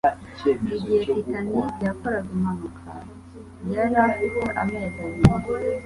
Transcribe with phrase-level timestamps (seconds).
[0.75, 2.91] Igihe Titanic yakoraga impanuka
[3.73, 5.33] yari afite amezi abiri